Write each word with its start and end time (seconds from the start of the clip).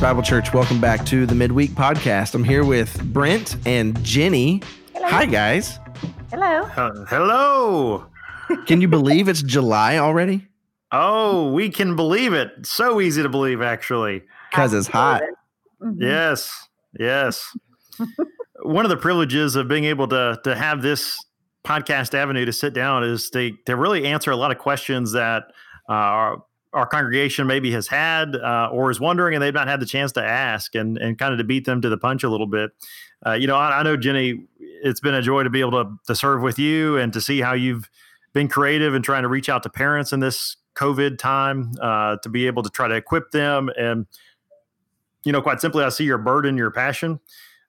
Grace 0.00 0.12
Bible 0.12 0.22
Church, 0.22 0.54
welcome 0.54 0.80
back 0.80 1.04
to 1.06 1.26
the 1.26 1.34
Midweek 1.34 1.72
Podcast. 1.72 2.34
I'm 2.34 2.42
here 2.42 2.64
with 2.64 3.02
Brent 3.12 3.56
and 3.66 4.02
Jenny. 4.02 4.62
Hello. 4.94 5.06
Hi, 5.06 5.26
guys. 5.26 5.78
Hello. 6.30 6.62
Uh, 6.74 7.04
hello. 7.04 8.06
Can 8.66 8.80
you 8.80 8.88
believe 8.88 9.28
it's 9.28 9.42
July 9.42 9.98
already? 9.98 10.48
Oh, 10.90 11.52
we 11.52 11.68
can 11.68 11.96
believe 11.96 12.32
it. 12.32 12.64
So 12.64 12.98
easy 13.02 13.22
to 13.22 13.28
believe, 13.28 13.60
actually. 13.60 14.22
Because 14.50 14.72
it's 14.72 14.88
hot. 14.88 15.20
Mhm. 15.82 15.96
Yes. 15.98 16.66
Yes. 16.98 17.54
One 18.62 18.86
of 18.86 18.88
the 18.88 18.96
privileges 18.96 19.54
of 19.54 19.68
being 19.68 19.84
able 19.84 20.08
to 20.08 20.40
to 20.44 20.56
have 20.56 20.80
this 20.80 21.22
podcast 21.62 22.14
avenue 22.14 22.46
to 22.46 22.54
sit 22.54 22.72
down 22.72 23.04
is 23.04 23.28
to 23.30 23.52
to 23.66 23.76
really 23.76 24.06
answer 24.06 24.30
a 24.30 24.36
lot 24.36 24.50
of 24.50 24.56
questions 24.56 25.12
that 25.12 25.42
uh, 25.90 25.92
our 25.92 26.42
our 26.72 26.86
congregation 26.86 27.46
maybe 27.46 27.72
has 27.72 27.88
had 27.88 28.36
uh, 28.36 28.68
or 28.72 28.90
is 28.90 29.00
wondering 29.00 29.34
and 29.34 29.42
they've 29.42 29.54
not 29.54 29.68
had 29.68 29.80
the 29.80 29.86
chance 29.86 30.12
to 30.12 30.22
ask 30.22 30.74
and 30.74 30.98
and 30.98 31.18
kind 31.18 31.32
of 31.32 31.38
to 31.38 31.44
beat 31.44 31.64
them 31.64 31.80
to 31.82 31.88
the 31.88 31.98
punch 31.98 32.22
a 32.22 32.28
little 32.28 32.46
bit. 32.46 32.70
Uh, 33.26 33.32
you 33.32 33.46
know, 33.46 33.56
I, 33.56 33.80
I 33.80 33.82
know 33.82 33.96
Jenny, 33.96 34.46
it's 34.58 35.00
been 35.00 35.14
a 35.14 35.22
joy 35.22 35.42
to 35.42 35.50
be 35.50 35.60
able 35.60 35.84
to 35.84 35.90
to 36.06 36.14
serve 36.14 36.42
with 36.42 36.58
you 36.58 36.96
and 36.96 37.12
to 37.12 37.20
see 37.20 37.40
how 37.40 37.52
you've 37.52 37.90
been 38.32 38.48
creative 38.48 38.94
and 38.94 39.04
trying 39.04 39.22
to 39.22 39.28
reach 39.28 39.48
out 39.48 39.62
to 39.64 39.70
parents 39.70 40.12
in 40.12 40.20
this 40.20 40.56
COVID 40.76 41.18
time 41.18 41.72
uh, 41.82 42.16
to 42.22 42.28
be 42.28 42.46
able 42.46 42.62
to 42.62 42.70
try 42.70 42.86
to 42.86 42.94
equip 42.94 43.32
them 43.32 43.70
and 43.76 44.06
you 45.24 45.32
know, 45.32 45.42
quite 45.42 45.60
simply, 45.60 45.84
I 45.84 45.88
see 45.90 46.04
your 46.04 46.18
burden, 46.18 46.56
your 46.56 46.70
passion 46.70 47.20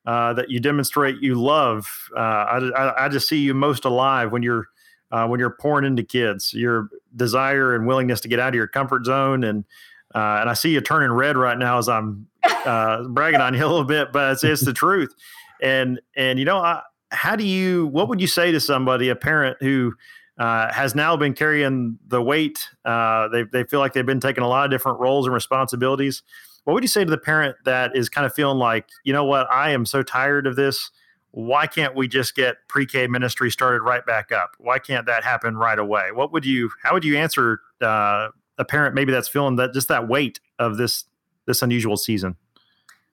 uh, 0.05 0.33
that 0.33 0.49
you 0.49 0.59
demonstrate. 0.59 1.17
You 1.21 1.35
love. 1.35 2.09
Uh, 2.15 2.19
I, 2.19 2.57
I, 2.57 3.05
I 3.05 3.09
just 3.09 3.27
see 3.27 3.39
you 3.39 3.53
most 3.53 3.85
alive 3.85 4.31
when 4.31 4.43
you're 4.43 4.67
uh, 5.11 5.27
when 5.27 5.39
you're 5.39 5.49
pouring 5.49 5.85
into 5.85 6.03
kids. 6.03 6.53
Your 6.53 6.89
desire 7.15 7.75
and 7.75 7.85
willingness 7.85 8.21
to 8.21 8.27
get 8.27 8.39
out 8.39 8.49
of 8.49 8.55
your 8.55 8.67
comfort 8.67 9.05
zone, 9.05 9.43
and 9.43 9.65
uh, 10.13 10.39
and 10.41 10.49
I 10.49 10.53
see 10.53 10.71
you 10.71 10.81
turning 10.81 11.11
red 11.11 11.37
right 11.37 11.57
now 11.57 11.77
as 11.77 11.87
I'm 11.89 12.27
uh, 12.43 13.03
bragging 13.09 13.41
on 13.41 13.53
you 13.53 13.65
a 13.65 13.67
little 13.67 13.83
bit, 13.83 14.11
but 14.11 14.33
it's, 14.33 14.43
it's 14.43 14.65
the 14.65 14.73
truth. 14.73 15.13
And 15.61 15.99
and 16.15 16.39
you 16.39 16.45
know, 16.45 16.57
I, 16.57 16.81
how 17.11 17.35
do 17.35 17.43
you? 17.43 17.87
What 17.87 18.09
would 18.09 18.21
you 18.21 18.27
say 18.27 18.51
to 18.51 18.59
somebody, 18.59 19.09
a 19.09 19.15
parent 19.15 19.57
who 19.61 19.93
uh, 20.37 20.71
has 20.71 20.95
now 20.95 21.15
been 21.15 21.33
carrying 21.33 21.97
the 22.07 22.21
weight? 22.21 22.67
Uh, 22.85 23.27
they 23.29 23.43
they 23.43 23.63
feel 23.63 23.79
like 23.79 23.93
they've 23.93 24.05
been 24.05 24.19
taking 24.19 24.43
a 24.43 24.47
lot 24.47 24.65
of 24.65 24.71
different 24.71 24.99
roles 24.99 25.25
and 25.25 25.33
responsibilities 25.33 26.23
what 26.63 26.73
would 26.73 26.83
you 26.83 26.87
say 26.87 27.03
to 27.03 27.09
the 27.09 27.17
parent 27.17 27.55
that 27.65 27.95
is 27.95 28.09
kind 28.09 28.25
of 28.25 28.33
feeling 28.33 28.57
like, 28.57 28.87
you 29.03 29.13
know 29.13 29.25
what, 29.25 29.51
I 29.51 29.71
am 29.71 29.85
so 29.85 30.03
tired 30.03 30.45
of 30.45 30.55
this. 30.55 30.91
Why 31.31 31.65
can't 31.65 31.95
we 31.95 32.07
just 32.07 32.35
get 32.35 32.57
pre-K 32.67 33.07
ministry 33.07 33.49
started 33.49 33.81
right 33.81 34.05
back 34.05 34.31
up? 34.31 34.51
Why 34.57 34.79
can't 34.79 35.05
that 35.05 35.23
happen 35.23 35.57
right 35.57 35.79
away? 35.79 36.11
What 36.11 36.31
would 36.33 36.45
you? 36.45 36.69
How 36.83 36.93
would 36.93 37.05
you 37.05 37.17
answer 37.17 37.61
uh, 37.81 38.29
a 38.57 38.65
parent 38.65 38.95
maybe 38.95 39.11
that's 39.11 39.29
feeling 39.29 39.55
that 39.55 39.73
just 39.73 39.87
that 39.87 40.07
weight 40.07 40.39
of 40.59 40.77
this 40.77 41.05
this 41.47 41.61
unusual 41.61 41.97
season? 41.97 42.35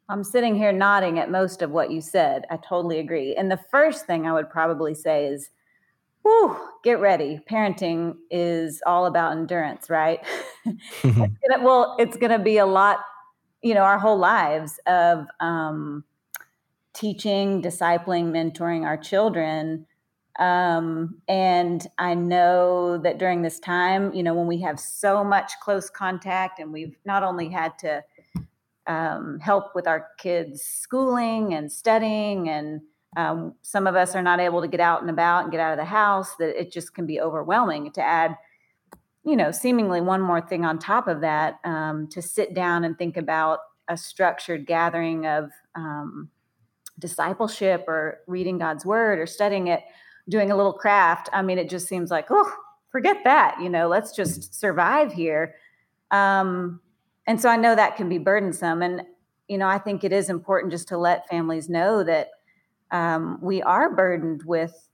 I'm 0.08 0.24
sitting 0.24 0.56
here 0.56 0.72
nodding 0.72 1.18
at 1.18 1.30
most 1.30 1.62
of 1.62 1.70
what 1.70 1.90
you 1.90 2.00
said. 2.00 2.46
I 2.50 2.56
totally 2.56 2.98
agree. 2.98 3.34
And 3.36 3.50
the 3.50 3.60
first 3.70 4.06
thing 4.06 4.26
I 4.26 4.32
would 4.32 4.48
probably 4.48 4.94
say 4.94 5.26
is, 5.26 5.50
whew, 6.22 6.56
get 6.82 6.98
ready. 6.98 7.40
Parenting 7.48 8.16
is 8.30 8.82
all 8.86 9.04
about 9.04 9.32
endurance, 9.32 9.90
right? 9.90 10.20
it's 10.64 11.04
gonna, 11.04 11.62
well, 11.62 11.94
it's 11.98 12.16
going 12.16 12.32
to 12.32 12.38
be 12.38 12.56
a 12.56 12.66
lot 12.66 13.00
you 13.62 13.74
know 13.74 13.80
our 13.80 13.98
whole 13.98 14.18
lives 14.18 14.78
of 14.86 15.26
um, 15.40 16.04
teaching 16.98 17.62
discipling 17.62 18.32
mentoring 18.32 18.84
our 18.84 18.96
children. 18.96 19.86
Um, 20.38 21.20
and 21.26 21.84
i 21.98 22.14
know 22.14 22.96
that 22.98 23.18
during 23.18 23.42
this 23.42 23.58
time 23.58 24.14
you 24.14 24.22
know 24.22 24.34
when 24.34 24.46
we 24.46 24.60
have 24.60 24.78
so 24.78 25.24
much 25.24 25.50
close 25.60 25.90
contact 25.90 26.60
and 26.60 26.72
we've 26.72 26.96
not 27.04 27.24
only 27.24 27.48
had 27.48 27.76
to 27.80 28.04
um, 28.86 29.40
help 29.40 29.74
with 29.74 29.88
our 29.88 30.06
kids 30.16 30.62
schooling 30.62 31.54
and 31.54 31.72
studying 31.72 32.48
and 32.48 32.82
um, 33.16 33.54
some 33.62 33.88
of 33.88 33.96
us 33.96 34.14
are 34.14 34.22
not 34.22 34.38
able 34.38 34.60
to 34.60 34.68
get 34.68 34.78
out 34.78 35.00
and 35.00 35.10
about 35.10 35.42
and 35.42 35.50
get 35.50 35.60
out 35.60 35.72
of 35.72 35.78
the 35.78 35.84
house 35.84 36.36
that 36.36 36.60
it 36.60 36.70
just 36.70 36.94
can 36.94 37.04
be 37.04 37.20
overwhelming 37.20 37.90
to 37.90 38.00
add 38.00 38.36
you 39.28 39.36
know, 39.36 39.50
seemingly 39.50 40.00
one 40.00 40.22
more 40.22 40.40
thing 40.40 40.64
on 40.64 40.78
top 40.78 41.06
of 41.06 41.20
that, 41.20 41.58
um, 41.64 42.08
to 42.08 42.22
sit 42.22 42.54
down 42.54 42.82
and 42.84 42.96
think 42.96 43.18
about 43.18 43.58
a 43.88 43.96
structured 43.96 44.66
gathering 44.66 45.26
of 45.26 45.50
um, 45.74 46.30
discipleship 46.98 47.84
or 47.86 48.20
reading 48.26 48.58
God's 48.58 48.84
word 48.84 49.18
or 49.18 49.26
studying 49.26 49.68
it, 49.68 49.82
doing 50.28 50.50
a 50.50 50.56
little 50.56 50.72
craft. 50.72 51.28
I 51.32 51.42
mean, 51.42 51.58
it 51.58 51.70
just 51.70 51.88
seems 51.88 52.10
like, 52.10 52.26
oh, 52.30 52.52
forget 52.90 53.18
that. 53.24 53.58
You 53.60 53.68
know, 53.68 53.88
let's 53.88 54.14
just 54.14 54.54
survive 54.54 55.12
here. 55.12 55.54
Um, 56.10 56.80
and 57.26 57.40
so 57.40 57.48
I 57.48 57.56
know 57.56 57.74
that 57.74 57.96
can 57.96 58.08
be 58.08 58.18
burdensome. 58.18 58.82
And, 58.82 59.02
you 59.48 59.58
know, 59.58 59.68
I 59.68 59.78
think 59.78 60.04
it 60.04 60.12
is 60.12 60.30
important 60.30 60.72
just 60.72 60.88
to 60.88 60.98
let 60.98 61.28
families 61.28 61.68
know 61.68 62.02
that 62.04 62.30
um, 62.90 63.38
we 63.42 63.62
are 63.62 63.94
burdened 63.94 64.42
with 64.44 64.88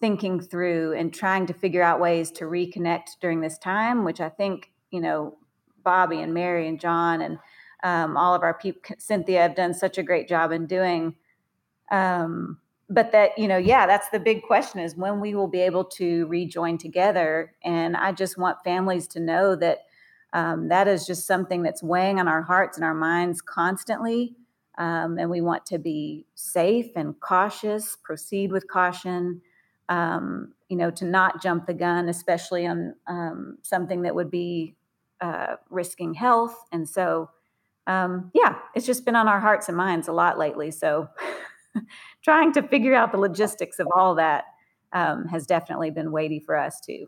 thinking 0.00 0.40
through 0.40 0.94
and 0.94 1.12
trying 1.12 1.46
to 1.46 1.52
figure 1.52 1.82
out 1.82 2.00
ways 2.00 2.30
to 2.32 2.44
reconnect 2.44 3.18
during 3.20 3.40
this 3.40 3.58
time, 3.58 4.04
which 4.04 4.20
I 4.20 4.28
think, 4.28 4.72
you 4.90 5.00
know, 5.00 5.36
Bobby 5.84 6.20
and 6.20 6.34
Mary 6.34 6.66
and 6.66 6.80
John 6.80 7.20
and 7.20 7.38
um, 7.82 8.16
all 8.16 8.34
of 8.34 8.42
our 8.42 8.54
people, 8.54 8.80
Cynthia, 8.98 9.42
have 9.42 9.54
done 9.54 9.74
such 9.74 9.98
a 9.98 10.02
great 10.02 10.28
job 10.28 10.52
in 10.52 10.66
doing. 10.66 11.14
Um, 11.90 12.58
but 12.88 13.12
that, 13.12 13.38
you 13.38 13.46
know, 13.46 13.56
yeah, 13.56 13.86
that's 13.86 14.08
the 14.10 14.18
big 14.18 14.42
question 14.42 14.80
is 14.80 14.96
when 14.96 15.20
we 15.20 15.34
will 15.34 15.46
be 15.46 15.60
able 15.60 15.84
to 15.84 16.26
rejoin 16.26 16.76
together. 16.76 17.52
And 17.62 17.96
I 17.96 18.12
just 18.12 18.36
want 18.36 18.64
families 18.64 19.06
to 19.08 19.20
know 19.20 19.54
that 19.56 19.86
um, 20.32 20.68
that 20.68 20.88
is 20.88 21.06
just 21.06 21.26
something 21.26 21.62
that's 21.62 21.82
weighing 21.82 22.18
on 22.20 22.28
our 22.28 22.42
hearts 22.42 22.76
and 22.76 22.84
our 22.84 22.94
minds 22.94 23.40
constantly. 23.40 24.36
Um, 24.78 25.18
and 25.18 25.30
we 25.30 25.40
want 25.40 25.66
to 25.66 25.78
be 25.78 26.26
safe 26.34 26.92
and 26.96 27.18
cautious, 27.20 27.96
proceed 28.02 28.50
with 28.50 28.68
caution 28.68 29.42
um, 29.90 30.54
you 30.68 30.76
know, 30.76 30.90
to 30.92 31.04
not 31.04 31.42
jump 31.42 31.66
the 31.66 31.74
gun, 31.74 32.08
especially 32.08 32.66
on 32.66 32.94
um, 33.08 33.58
something 33.62 34.02
that 34.02 34.14
would 34.14 34.30
be 34.30 34.76
uh, 35.20 35.56
risking 35.68 36.14
health. 36.14 36.56
And 36.72 36.88
so, 36.88 37.30
um, 37.88 38.30
yeah, 38.32 38.54
it's 38.74 38.86
just 38.86 39.04
been 39.04 39.16
on 39.16 39.26
our 39.26 39.40
hearts 39.40 39.68
and 39.68 39.76
minds 39.76 40.06
a 40.06 40.12
lot 40.12 40.38
lately. 40.38 40.70
So, 40.70 41.08
trying 42.24 42.52
to 42.52 42.62
figure 42.62 42.94
out 42.94 43.12
the 43.12 43.18
logistics 43.18 43.78
of 43.78 43.88
all 43.94 44.14
that 44.16 44.44
um, 44.92 45.26
has 45.26 45.46
definitely 45.46 45.90
been 45.90 46.12
weighty 46.12 46.40
for 46.40 46.56
us 46.56 46.80
too. 46.80 47.06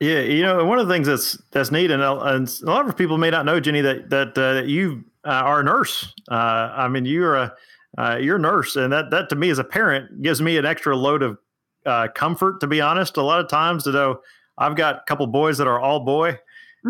Yeah, 0.00 0.20
you 0.20 0.42
know, 0.42 0.64
one 0.64 0.78
of 0.78 0.88
the 0.88 0.92
things 0.92 1.06
that's 1.06 1.40
that's 1.52 1.70
neat, 1.70 1.90
and, 1.90 2.02
and 2.02 2.60
a 2.62 2.66
lot 2.66 2.88
of 2.88 2.96
people 2.96 3.16
may 3.16 3.30
not 3.30 3.46
know, 3.46 3.60
Jenny, 3.60 3.80
that 3.80 4.10
that 4.10 4.36
uh, 4.36 4.62
you 4.64 5.04
uh, 5.24 5.30
are 5.30 5.60
a 5.60 5.64
nurse. 5.64 6.12
Uh, 6.30 6.34
I 6.74 6.88
mean, 6.88 7.06
you're 7.06 7.36
a 7.36 7.54
uh, 7.96 8.18
you're 8.20 8.36
a 8.36 8.40
nurse, 8.40 8.76
and 8.76 8.92
that 8.92 9.10
that 9.10 9.28
to 9.28 9.36
me 9.36 9.50
as 9.50 9.58
a 9.58 9.64
parent 9.64 10.20
gives 10.20 10.42
me 10.42 10.56
an 10.58 10.66
extra 10.66 10.96
load 10.96 11.22
of 11.22 11.38
uh, 11.86 12.08
comfort, 12.14 12.60
to 12.60 12.66
be 12.66 12.80
honest. 12.80 13.16
A 13.16 13.22
lot 13.22 13.40
of 13.40 13.48
times, 13.48 13.84
to 13.84 13.92
know 13.92 14.20
I've 14.58 14.74
got 14.74 14.96
a 14.96 15.02
couple 15.06 15.26
boys 15.28 15.58
that 15.58 15.68
are 15.68 15.80
all 15.80 16.00
boy. 16.00 16.38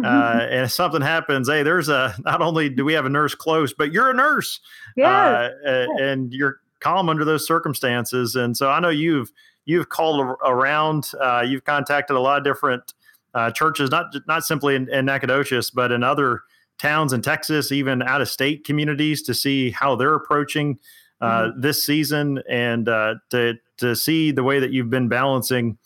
Uh, 0.03 0.49
and 0.51 0.65
if 0.65 0.73
something 0.73 1.01
happens, 1.01 1.49
hey, 1.49 1.63
there's 1.63 1.89
a 1.89 2.17
not 2.25 2.43
only 2.43 2.69
do 2.69 2.85
we 2.85 2.95
have 2.95 3.07
a 3.07 3.11
nurse 3.11 3.35
close, 3.35 3.73
but 3.73 3.93
you're 3.93 4.11
a 4.11 4.15
nurse, 4.15 4.59
yeah, 4.97 5.51
uh, 5.65 5.87
and 6.01 6.33
you're 6.33 6.59
calm 6.85 7.09
under 7.09 7.25
those 7.25 7.47
circumstances. 7.47 8.37
And 8.37 8.57
so 8.57 8.71
I 8.71 8.79
know 8.79 8.91
you've 8.91 9.33
you've 9.65 9.89
called 9.89 10.37
around, 10.45 11.11
uh, 11.19 11.43
you've 11.47 11.65
contacted 11.65 12.15
a 12.15 12.21
lot 12.21 12.37
of 12.37 12.45
different 12.45 12.93
uh, 13.33 13.51
churches, 13.51 13.91
not 13.91 14.15
not 14.29 14.45
simply 14.45 14.75
in, 14.77 14.93
in 14.93 15.07
Nacogdoches, 15.07 15.71
but 15.71 15.91
in 15.91 16.03
other 16.03 16.43
towns 16.79 17.13
in 17.13 17.23
Texas, 17.23 17.73
even 17.73 18.03
out 18.03 18.21
of 18.21 18.29
state 18.29 18.65
communities, 18.65 19.23
to 19.23 19.35
see 19.35 19.71
how 19.71 19.97
they're 19.97 20.15
approaching 20.15 20.79
uh, 21.21 21.45
mm-hmm. 21.45 21.61
this 21.61 21.83
season 21.83 22.43
and 22.49 22.89
uh, 22.89 23.15
to 23.31 23.55
to 23.79 23.97
see 23.97 24.31
the 24.31 24.43
way 24.43 24.61
that 24.61 24.71
you've 24.71 24.91
been 24.91 25.09
balancing. 25.09 25.79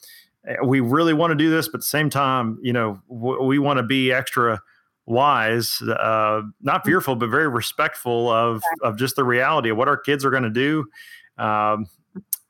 Eh, 0.47 0.57
we 0.65 0.81
really 0.81 1.15
want 1.15 1.31
to 1.31 1.37
do 1.37 1.49
this, 1.49 1.69
but 1.69 1.77
at 1.77 1.81
the 1.81 1.87
same 1.87 2.11
time, 2.11 2.59
you 2.61 2.73
know, 2.73 3.01
w- 3.09 3.43
we 3.45 3.59
want 3.59 3.79
to 3.79 3.83
be 3.85 4.13
extra 4.13 4.61
wise, 5.09 5.81
uh, 5.83 6.43
not 6.61 6.81
mm-hmm. 6.81 6.89
fearful, 6.89 7.17
but 7.17 7.29
very 7.29 7.49
respectful 7.49 8.31
of 8.31 8.63
of 8.83 8.97
just 8.97 9.17
the 9.17 9.25
reality 9.25 9.71
of 9.71 9.77
what 9.77 9.89
our 9.89 9.97
kids 9.97 10.25
are 10.25 10.31
going 10.31 10.43
to 10.43 10.51
do, 10.51 10.87
um, 11.39 11.87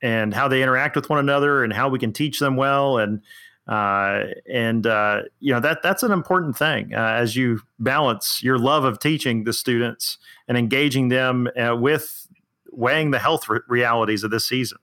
and 0.01 0.33
how 0.33 0.47
they 0.47 0.61
interact 0.61 0.95
with 0.95 1.09
one 1.09 1.19
another, 1.19 1.63
and 1.63 1.73
how 1.73 1.89
we 1.89 1.97
can 1.97 2.13
teach 2.13 2.39
them 2.39 2.55
well, 2.55 2.97
and 2.97 3.21
uh, 3.67 4.25
and 4.51 4.85
uh, 4.85 5.21
you 5.39 5.53
know 5.53 5.59
that 5.59 5.81
that's 5.81 6.03
an 6.03 6.11
important 6.11 6.57
thing 6.57 6.93
uh, 6.93 7.13
as 7.13 7.35
you 7.35 7.61
balance 7.79 8.43
your 8.43 8.59
love 8.59 8.83
of 8.83 8.99
teaching 8.99 9.43
the 9.43 9.53
students 9.53 10.17
and 10.47 10.57
engaging 10.57 11.09
them 11.09 11.47
uh, 11.57 11.75
with 11.75 12.27
weighing 12.71 13.11
the 13.11 13.19
health 13.19 13.47
re- 13.49 13.59
realities 13.67 14.23
of 14.23 14.31
this 14.31 14.45
season. 14.45 14.77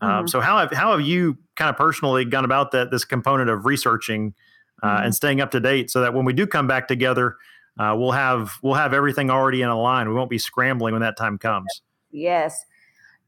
Um, 0.00 0.08
mm-hmm. 0.08 0.18
Um, 0.20 0.28
so 0.28 0.40
how 0.40 0.58
have 0.58 0.72
how 0.72 0.92
have 0.92 1.02
you 1.02 1.36
kind 1.56 1.68
of 1.68 1.76
personally 1.76 2.24
gone 2.24 2.44
about 2.44 2.70
that 2.72 2.90
this 2.90 3.04
component 3.04 3.50
of 3.50 3.66
researching 3.66 4.34
mm-hmm. 4.82 5.04
and 5.04 5.14
staying 5.14 5.40
up 5.40 5.50
to 5.52 5.60
date 5.60 5.90
so 5.90 6.00
that 6.00 6.14
when 6.14 6.24
we 6.24 6.32
do 6.32 6.46
come 6.46 6.66
back 6.66 6.88
together, 6.88 7.36
uh, 7.78 7.94
we'll 7.96 8.12
have 8.12 8.58
we'll 8.62 8.74
have 8.74 8.92
everything 8.92 9.30
already 9.30 9.62
in 9.62 9.68
a 9.68 9.80
line. 9.80 10.08
We 10.08 10.14
won't 10.14 10.30
be 10.30 10.38
scrambling 10.38 10.92
when 10.92 11.02
that 11.02 11.16
time 11.16 11.38
comes. 11.38 11.82
Yes, 12.10 12.64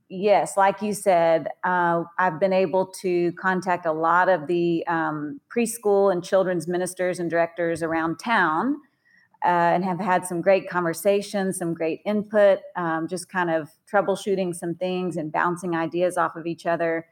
yes. 0.08 0.56
Like 0.56 0.82
you 0.82 0.92
said, 0.92 1.48
uh, 1.62 2.04
I've 2.18 2.40
been 2.40 2.52
able 2.52 2.86
to 3.00 3.32
contact 3.32 3.86
a 3.86 3.92
lot 3.92 4.28
of 4.28 4.46
the 4.46 4.84
um, 4.86 5.40
preschool 5.54 6.12
and 6.12 6.24
children's 6.24 6.66
ministers 6.66 7.20
and 7.20 7.30
directors 7.30 7.82
around 7.82 8.18
town 8.18 8.76
uh, 9.44 9.48
and 9.48 9.84
have 9.84 10.00
had 10.00 10.26
some 10.26 10.40
great 10.40 10.68
conversations, 10.68 11.58
some 11.58 11.72
great 11.72 12.00
input, 12.04 12.58
um, 12.76 13.08
just 13.08 13.28
kind 13.30 13.50
of 13.50 13.70
troubleshooting 13.90 14.54
some 14.54 14.74
things 14.74 15.16
and 15.16 15.32
bouncing 15.32 15.74
ideas 15.74 16.18
off 16.18 16.36
of 16.36 16.46
each 16.46 16.66
other. 16.66 17.06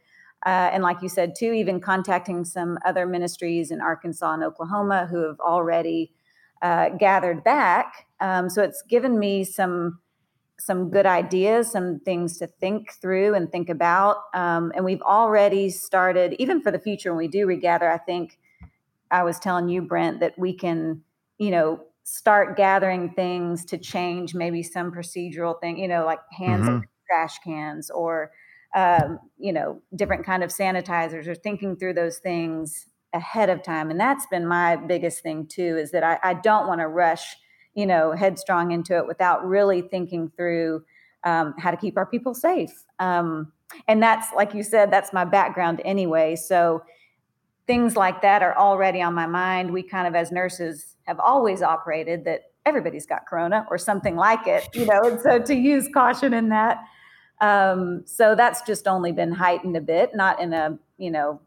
Uh, 0.47 0.71
and 0.73 0.83
like 0.83 1.03
you 1.03 1.09
said, 1.09 1.35
too, 1.37 1.53
even 1.53 1.81
contacting 1.81 2.45
some 2.45 2.79
other 2.85 3.07
ministries 3.07 3.71
in 3.71 3.81
Arkansas 3.81 4.35
and 4.35 4.45
Oklahoma 4.45 5.07
who 5.11 5.27
have 5.27 5.41
already 5.41 6.13
uh, 6.63 6.91
gathered 6.91 7.43
back. 7.43 8.07
Um, 8.21 8.49
so 8.49 8.63
it's 8.63 8.83
given 8.83 9.19
me 9.19 9.45
some 9.45 10.01
some 10.61 10.91
good 10.91 11.07
ideas, 11.07 11.71
some 11.71 12.01
things 12.01 12.37
to 12.37 12.47
think 12.47 12.93
through 13.01 13.35
and 13.35 13.51
think 13.51 13.69
about. 13.71 14.17
Um, 14.35 14.73
and 14.75 14.85
we've 14.85 15.03
already 15.03 15.71
started, 15.71 16.35
even 16.41 16.61
for 16.61 16.73
the 16.73 16.81
future 16.81 17.13
when 17.13 17.19
we 17.19 17.29
do 17.29 17.47
regather. 17.47 17.89
I 17.89 17.99
think 17.99 18.39
I 19.11 19.23
was 19.23 19.39
telling 19.39 19.69
you, 19.69 19.83
Brent, 19.83 20.19
that 20.19 20.37
we 20.37 20.53
can, 20.53 21.03
you 21.39 21.53
know, 21.53 21.85
start 22.03 22.57
gathering 22.57 23.11
things 23.11 23.65
to 23.67 23.79
change 23.79 24.35
maybe 24.35 24.63
some 24.63 24.91
procedural 24.91 25.61
thing, 25.61 25.79
you 25.79 25.87
know, 25.87 26.05
like 26.05 26.21
hands 26.33 26.67
mm-hmm. 26.67 26.85
trash 27.07 27.39
cans 27.45 27.91
or 27.91 28.33
um, 28.75 29.19
you 29.39 29.53
know, 29.53 29.81
different 29.95 30.25
kind 30.27 30.43
of 30.43 30.51
sanitizers 30.51 31.27
or 31.27 31.35
thinking 31.35 31.77
through 31.77 31.95
those 31.95 32.19
things 32.19 32.87
ahead 33.15 33.49
of 33.49 33.63
time. 33.63 33.91
And 33.91 33.99
that's 33.99 34.27
been 34.27 34.47
my 34.47 34.77
biggest 34.77 35.23
thing 35.23 35.47
too, 35.47 35.77
is 35.79 35.91
that 35.93 36.05
I, 36.05 36.19
I 36.23 36.35
don't 36.35 36.67
want 36.67 36.81
to 36.81 36.89
rush, 36.89 37.37
you 37.75 37.87
know, 37.87 38.13
headstrong 38.13 38.73
into 38.73 38.97
it 38.97 39.07
without 39.07 39.47
really 39.47 39.81
thinking 39.81 40.31
through 40.37 40.85
um, 41.25 41.55
how 41.59 41.71
to 41.71 41.77
keep 41.77 41.97
our 41.97 42.07
people 42.07 42.35
safe. 42.35 42.85
Um, 42.99 43.53
and 43.87 44.03
that's, 44.03 44.29
like 44.35 44.55
you 44.55 44.63
said, 44.63 44.91
that's 44.91 45.13
my 45.13 45.25
background 45.25 45.81
anyway. 45.85 46.37
So 46.37 46.83
things 47.67 47.97
like 47.97 48.23
that 48.23 48.43
are 48.43 48.57
already 48.57 49.03
on 49.03 49.15
my 49.15 49.27
mind. 49.27 49.73
We 49.73 49.83
kind 49.83 50.07
of, 50.07 50.15
as 50.15 50.31
nurses, 50.31 50.97
have 51.05 51.19
always 51.21 51.63
operated 51.63 52.25
that 52.27 52.43
everybody's 52.67 53.07
got 53.07 53.27
corona 53.27 53.67
or 53.71 53.79
something 53.79 54.17
like 54.17 54.47
it, 54.47 54.69
you 54.75 54.85
know, 54.85 55.01
and 55.05 55.21
so 55.21 55.39
to 55.39 55.55
use 55.55 55.89
caution 55.93 56.35
in 56.35 56.51
that. 56.51 56.79
Um, 57.41 58.03
so 58.05 58.35
that's 58.35 58.63
just 58.63 58.89
only 58.89 59.13
been 59.13 59.33
heightened 59.33 59.77
a 59.77 59.81
bit, 59.81 60.15
not 60.15 60.41
in 60.41 60.53
a, 60.53 60.79
you 60.97 61.11
know, 61.11 61.41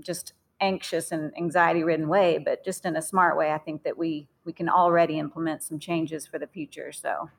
just 0.00 0.34
anxious 0.60 1.12
and 1.12 1.32
anxiety 1.36 1.84
ridden 1.84 2.08
way, 2.08 2.38
but 2.38 2.64
just 2.64 2.84
in 2.84 2.96
a 2.96 3.02
smart 3.02 3.36
way. 3.36 3.52
I 3.52 3.58
think 3.58 3.82
that 3.84 3.96
we 3.96 4.28
we 4.44 4.52
can 4.52 4.68
already 4.68 5.18
implement 5.18 5.62
some 5.62 5.78
changes 5.78 6.26
for 6.26 6.38
the 6.38 6.46
future. 6.46 6.92
So 6.92 7.30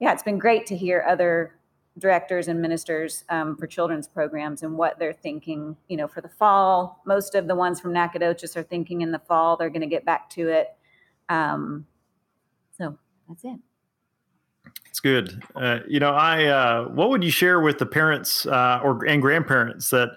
yeah, 0.00 0.12
it's 0.12 0.22
been 0.22 0.38
great 0.38 0.66
to 0.66 0.76
hear 0.76 1.04
other 1.08 1.54
directors 1.98 2.48
and 2.48 2.60
ministers 2.60 3.24
um, 3.30 3.56
for 3.56 3.66
children's 3.66 4.06
programs 4.06 4.62
and 4.62 4.76
what 4.76 4.98
they're 4.98 5.14
thinking, 5.14 5.76
you 5.88 5.96
know, 5.96 6.06
for 6.06 6.20
the 6.20 6.28
fall. 6.28 7.00
Most 7.06 7.34
of 7.34 7.46
the 7.46 7.54
ones 7.54 7.80
from 7.80 7.94
Nacogdoches 7.94 8.56
are 8.56 8.62
thinking 8.62 9.00
in 9.00 9.12
the 9.12 9.18
fall 9.18 9.56
they're 9.56 9.70
going 9.70 9.80
to 9.80 9.86
get 9.86 10.04
back 10.04 10.28
to 10.30 10.48
it. 10.48 10.76
Um, 11.28 11.86
so 12.76 12.98
that's 13.28 13.44
it. 13.44 13.58
It's 14.96 15.00
good. 15.02 15.42
Uh, 15.54 15.80
you 15.86 16.00
know, 16.00 16.12
I 16.12 16.46
uh, 16.46 16.84
what 16.84 17.10
would 17.10 17.22
you 17.22 17.30
share 17.30 17.60
with 17.60 17.76
the 17.76 17.84
parents 17.84 18.46
uh, 18.46 18.80
or 18.82 19.04
and 19.04 19.20
grandparents 19.20 19.90
that 19.90 20.08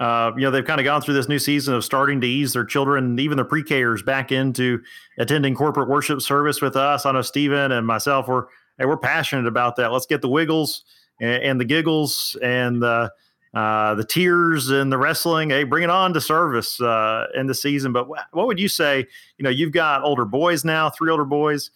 uh, 0.00 0.32
you 0.36 0.40
know 0.40 0.50
they've 0.50 0.64
kind 0.64 0.80
of 0.80 0.86
gone 0.86 1.02
through 1.02 1.12
this 1.12 1.28
new 1.28 1.38
season 1.38 1.74
of 1.74 1.84
starting 1.84 2.18
to 2.22 2.26
ease 2.26 2.54
their 2.54 2.64
children, 2.64 3.18
even 3.18 3.36
the 3.36 3.44
pre-Kers, 3.44 4.02
back 4.02 4.32
into 4.32 4.80
attending 5.18 5.54
corporate 5.54 5.86
worship 5.86 6.22
service 6.22 6.62
with 6.62 6.76
us. 6.76 7.04
I 7.04 7.12
know 7.12 7.20
Stephen 7.20 7.72
and 7.72 7.86
myself 7.86 8.26
were 8.26 8.48
hey, 8.78 8.86
we're 8.86 8.96
passionate 8.96 9.46
about 9.46 9.76
that. 9.76 9.92
Let's 9.92 10.06
get 10.06 10.22
the 10.22 10.30
wiggles 10.30 10.84
and, 11.20 11.42
and 11.42 11.60
the 11.60 11.66
giggles 11.66 12.34
and 12.42 12.82
the 12.82 13.12
uh, 13.52 13.94
the 13.96 14.04
tears 14.04 14.70
and 14.70 14.90
the 14.90 14.96
wrestling. 14.96 15.50
Hey, 15.50 15.64
bring 15.64 15.84
it 15.84 15.90
on 15.90 16.14
to 16.14 16.22
service 16.22 16.80
uh, 16.80 17.26
in 17.34 17.48
the 17.48 17.54
season. 17.54 17.92
But 17.92 18.08
what 18.08 18.46
would 18.46 18.58
you 18.58 18.68
say? 18.68 19.06
You 19.36 19.42
know, 19.42 19.50
you've 19.50 19.72
got 19.72 20.04
older 20.04 20.24
boys 20.24 20.64
now, 20.64 20.88
three 20.88 21.10
older 21.10 21.26
boys. 21.26 21.70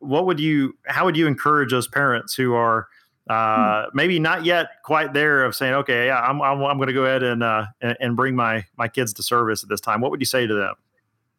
What 0.00 0.26
would 0.26 0.40
you 0.40 0.76
how 0.86 1.04
would 1.04 1.16
you 1.16 1.26
encourage 1.26 1.70
those 1.70 1.88
parents 1.88 2.34
who 2.34 2.54
are 2.54 2.88
uh, 3.28 3.84
hmm. 3.84 3.96
maybe 3.96 4.18
not 4.18 4.44
yet 4.44 4.82
quite 4.84 5.12
there 5.12 5.44
of 5.44 5.54
saying 5.54 5.74
okay 5.74 6.06
yeah 6.06 6.20
i'm, 6.20 6.40
I'm, 6.40 6.62
I'm 6.62 6.76
going 6.78 6.88
to 6.88 6.94
go 6.94 7.04
ahead 7.04 7.22
and, 7.22 7.42
uh, 7.42 7.66
and, 7.80 7.96
and 8.00 8.16
bring 8.16 8.34
my 8.34 8.64
my 8.76 8.88
kids 8.88 9.12
to 9.14 9.22
service 9.22 9.62
at 9.62 9.68
this 9.68 9.80
time 9.80 10.00
what 10.00 10.10
would 10.10 10.20
you 10.20 10.26
say 10.26 10.46
to 10.46 10.54
them 10.54 10.74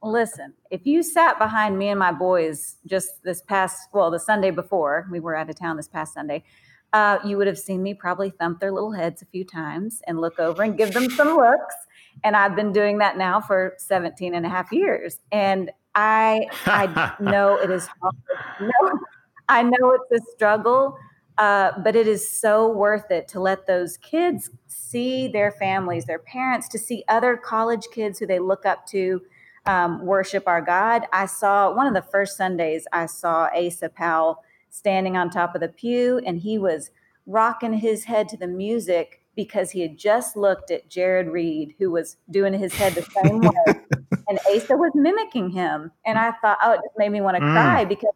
listen 0.04 0.54
if 0.70 0.86
you 0.86 1.02
sat 1.04 1.38
behind 1.40 1.78
me 1.78 1.90
and 1.90 2.00
my 2.00 2.12
boys 2.12 2.76
just 2.86 3.24
this 3.24 3.42
past 3.42 3.90
well 3.94 4.12
the 4.12 4.20
sunday 4.20 4.52
before 4.52 5.08
we 5.12 5.20
were 5.20 5.36
out 5.36 5.50
of 5.50 5.56
town 5.56 5.78
this 5.78 5.88
past 5.88 6.14
sunday 6.14 6.44
uh, 6.92 7.20
you 7.24 7.38
would 7.38 7.46
have 7.46 7.60
seen 7.60 7.84
me 7.84 7.94
probably 7.94 8.32
thump 8.32 8.60
their 8.60 8.72
little 8.72 8.92
heads 8.92 9.22
a 9.22 9.26
few 9.26 9.44
times 9.44 10.02
and 10.08 10.20
look 10.20 10.40
over 10.40 10.64
and 10.64 10.76
give 10.76 10.92
them 10.94 11.10
some 11.10 11.36
looks 11.36 11.76
and 12.24 12.36
i've 12.36 12.56
been 12.56 12.72
doing 12.72 13.00
that 13.00 13.18
now 13.18 13.42
for 13.42 13.74
17 13.78 14.36
and 14.36 14.46
a 14.46 14.50
half 14.50 14.72
years 14.72 15.20
and 15.32 15.72
I 15.96 16.48
I 16.66 17.14
know 17.20 17.56
it 17.56 17.70
is 17.70 17.88
hard. 18.02 18.16
No, 18.62 19.00
I 19.50 19.64
know 19.64 19.98
it's 20.12 20.22
a 20.22 20.32
struggle, 20.36 20.98
uh, 21.38 21.72
but 21.84 21.96
it 21.96 22.08
is 22.08 22.30
so 22.30 22.72
worth 22.72 23.10
it 23.12 23.28
to 23.30 23.40
let 23.40 23.66
those 23.66 23.98
kids 23.98 24.50
see 24.68 25.28
their 25.28 25.52
families, 25.52 26.06
their 26.06 26.20
parents, 26.20 26.68
to 26.70 26.78
see 26.78 27.04
other 27.08 27.36
college 27.36 27.88
kids 27.92 28.20
who 28.20 28.28
they 28.28 28.40
look 28.40 28.66
up 28.66 28.86
to 28.88 29.22
um, 29.66 30.06
worship 30.06 30.48
our 30.48 30.62
God. 30.62 31.06
I 31.14 31.26
saw 31.26 31.74
one 31.74 31.88
of 31.88 31.94
the 31.94 32.02
first 32.02 32.38
Sundays 32.38 32.88
I 32.92 33.06
saw 33.06 33.50
Asa 33.56 33.90
Powell 33.90 34.44
standing 34.70 35.18
on 35.18 35.30
top 35.30 35.56
of 35.56 35.62
the 35.62 35.70
pew, 35.70 36.22
and 36.26 36.40
he 36.40 36.58
was 36.58 36.92
rocking 37.26 37.74
his 37.74 38.04
head 38.04 38.30
to 38.30 38.38
the 38.38 38.48
music 38.48 39.19
because 39.40 39.72
he 39.72 39.80
had 39.80 39.98
just 39.98 40.36
looked 40.36 40.70
at 40.70 40.90
Jared 40.90 41.30
Reed, 41.30 41.74
who 41.80 41.92
was 41.92 42.18
doing 42.30 42.52
his 42.52 42.74
head 42.74 42.94
the 42.94 43.04
same 43.04 43.40
way. 43.40 43.80
and 44.28 44.38
Asa 44.54 44.76
was 44.76 44.92
mimicking 44.94 45.50
him. 45.50 45.92
And 46.06 46.20
I 46.20 46.34
thought, 46.42 46.58
oh, 46.62 46.74
it 46.74 46.82
just 46.84 46.98
made 46.98 47.08
me 47.08 47.22
want 47.22 47.38
to 47.38 47.42
mm. 47.42 47.54
cry 47.54 47.86
because 47.86 48.12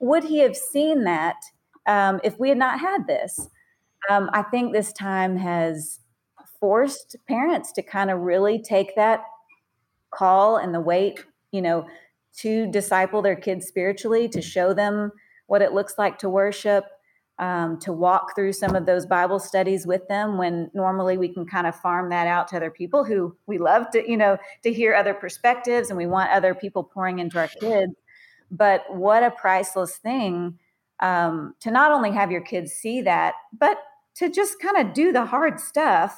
would 0.00 0.24
he 0.24 0.40
have 0.40 0.56
seen 0.56 1.04
that 1.04 1.36
um, 1.86 2.18
if 2.24 2.40
we 2.40 2.48
had 2.48 2.58
not 2.58 2.80
had 2.80 3.06
this? 3.06 3.48
Um, 4.10 4.28
I 4.32 4.42
think 4.42 4.72
this 4.72 4.92
time 4.92 5.36
has 5.36 6.00
forced 6.58 7.14
parents 7.28 7.70
to 7.74 7.82
kind 7.82 8.10
of 8.10 8.18
really 8.18 8.60
take 8.60 8.96
that 8.96 9.22
call 10.10 10.56
and 10.56 10.74
the 10.74 10.80
weight, 10.80 11.24
you 11.52 11.62
know, 11.62 11.86
to 12.38 12.66
disciple 12.66 13.22
their 13.22 13.36
kids 13.36 13.68
spiritually, 13.68 14.28
to 14.30 14.42
show 14.42 14.74
them 14.74 15.12
what 15.46 15.62
it 15.62 15.72
looks 15.72 15.98
like 15.98 16.18
to 16.18 16.28
worship, 16.28 16.84
um, 17.38 17.78
to 17.80 17.92
walk 17.92 18.34
through 18.34 18.52
some 18.52 18.76
of 18.76 18.86
those 18.86 19.06
Bible 19.06 19.38
studies 19.40 19.86
with 19.86 20.06
them 20.08 20.38
when 20.38 20.70
normally 20.72 21.18
we 21.18 21.28
can 21.28 21.44
kind 21.44 21.66
of 21.66 21.74
farm 21.74 22.10
that 22.10 22.26
out 22.26 22.46
to 22.48 22.56
other 22.56 22.70
people 22.70 23.04
who 23.04 23.36
we 23.46 23.58
love 23.58 23.90
to, 23.90 24.08
you 24.08 24.16
know, 24.16 24.38
to 24.62 24.72
hear 24.72 24.94
other 24.94 25.14
perspectives 25.14 25.90
and 25.90 25.96
we 25.96 26.06
want 26.06 26.30
other 26.30 26.54
people 26.54 26.84
pouring 26.84 27.18
into 27.18 27.38
our 27.38 27.48
kids. 27.48 27.92
But 28.50 28.84
what 28.94 29.24
a 29.24 29.32
priceless 29.32 29.96
thing 29.96 30.58
um, 31.00 31.54
to 31.60 31.72
not 31.72 31.90
only 31.90 32.12
have 32.12 32.30
your 32.30 32.40
kids 32.40 32.72
see 32.72 33.02
that, 33.02 33.34
but 33.58 33.78
to 34.16 34.30
just 34.30 34.60
kind 34.60 34.76
of 34.76 34.94
do 34.94 35.10
the 35.10 35.24
hard 35.24 35.58
stuff, 35.58 36.16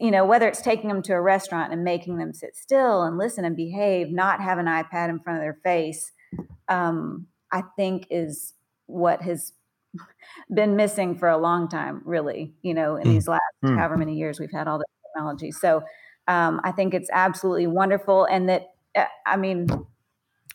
you 0.00 0.10
know, 0.10 0.24
whether 0.24 0.48
it's 0.48 0.62
taking 0.62 0.88
them 0.88 1.02
to 1.02 1.12
a 1.12 1.20
restaurant 1.20 1.74
and 1.74 1.84
making 1.84 2.16
them 2.16 2.32
sit 2.32 2.56
still 2.56 3.02
and 3.02 3.18
listen 3.18 3.44
and 3.44 3.54
behave, 3.54 4.10
not 4.10 4.40
have 4.40 4.58
an 4.58 4.64
iPad 4.64 5.10
in 5.10 5.20
front 5.20 5.38
of 5.38 5.42
their 5.42 5.58
face, 5.62 6.10
um, 6.68 7.26
I 7.52 7.62
think 7.76 8.06
is 8.08 8.54
what 8.86 9.20
has 9.20 9.52
been 10.54 10.76
missing 10.76 11.16
for 11.16 11.28
a 11.28 11.38
long 11.38 11.68
time, 11.68 12.02
really, 12.04 12.54
you 12.62 12.74
know, 12.74 12.96
in 12.96 13.06
mm. 13.06 13.12
these 13.12 13.28
last 13.28 13.42
mm. 13.64 13.76
however 13.76 13.96
many 13.96 14.14
years 14.14 14.40
we've 14.40 14.52
had 14.52 14.68
all 14.68 14.78
the 14.78 14.84
technology. 15.06 15.50
So 15.50 15.82
um, 16.28 16.60
I 16.64 16.72
think 16.72 16.94
it's 16.94 17.10
absolutely 17.12 17.66
wonderful. 17.66 18.24
And 18.26 18.48
that, 18.48 18.68
uh, 18.96 19.04
I 19.26 19.36
mean, 19.36 19.66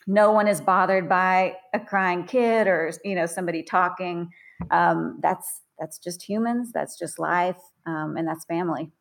no 0.07 0.31
one 0.31 0.47
is 0.47 0.61
bothered 0.61 1.09
by 1.09 1.55
a 1.73 1.79
crying 1.79 2.25
kid 2.25 2.67
or, 2.67 2.91
you 3.03 3.15
know, 3.15 3.25
somebody 3.25 3.63
talking. 3.63 4.29
Um, 4.71 5.19
that's, 5.21 5.61
that's 5.79 5.97
just 5.97 6.23
humans. 6.23 6.71
That's 6.73 6.97
just 6.97 7.19
life. 7.19 7.59
Um, 7.85 8.15
and 8.17 8.27
that's 8.27 8.45
family. 8.45 8.91